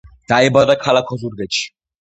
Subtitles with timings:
[0.31, 1.67] დაიბადა ქალაქ ოზურგეთში.